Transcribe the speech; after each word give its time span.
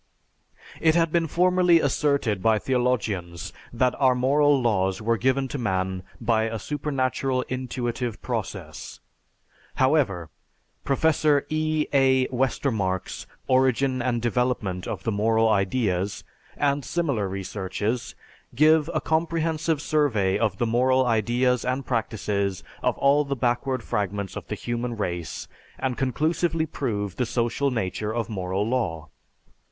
It 0.79 0.95
had 0.95 1.11
been 1.11 1.27
formerly 1.27 1.79
asserted 1.79 2.41
by 2.41 2.57
theologians 2.57 3.53
that 3.71 3.93
our 3.99 4.15
moral 4.15 4.59
laws 4.59 4.99
were 4.99 5.15
given 5.15 5.47
to 5.49 5.59
man 5.59 6.01
by 6.19 6.45
a 6.45 6.57
supernatural 6.57 7.43
intuitive 7.49 8.19
process. 8.19 8.99
However, 9.75 10.31
Professor 10.83 11.45
E. 11.49 11.85
A. 11.93 12.25
Westermarck's 12.31 13.27
"Origin 13.45 14.01
and 14.01 14.23
Development 14.23 14.87
of 14.87 15.03
the 15.03 15.11
Moral 15.11 15.47
Ideas," 15.47 16.23
and 16.57 16.83
similar 16.83 17.29
researches, 17.29 18.15
give 18.55 18.89
a 18.95 19.01
comprehensive 19.01 19.79
survey 19.83 20.35
of 20.35 20.57
the 20.57 20.65
moral 20.65 21.05
ideas 21.05 21.63
and 21.63 21.85
practices 21.85 22.63
of 22.81 22.97
all 22.97 23.23
the 23.23 23.35
backward 23.35 23.83
fragments 23.83 24.35
of 24.35 24.47
the 24.47 24.55
human 24.55 24.97
race 24.97 25.47
and 25.77 25.95
conclusively 25.95 26.65
prove 26.65 27.17
the 27.17 27.25
social 27.27 27.69
nature 27.69 28.11
of 28.11 28.29
moral 28.29 28.67
law. 28.67 29.07